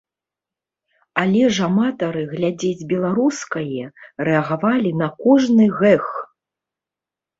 [1.23, 3.85] Але ж аматары глядзець беларускае
[4.29, 6.05] рэагавалі на кожны гэг.